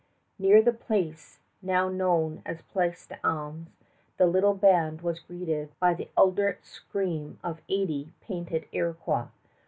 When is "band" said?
4.55-5.01